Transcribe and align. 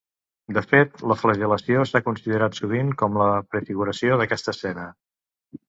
De 0.57 0.61
fet, 0.69 0.95
la 1.11 1.17
flagel·lació 1.23 1.83
s'ha 1.91 2.01
considerat 2.07 2.59
sovint 2.61 2.91
com 3.03 3.21
la 3.25 3.29
prefiguració 3.55 4.21
d'aquesta 4.25 4.59
escena. 4.59 4.91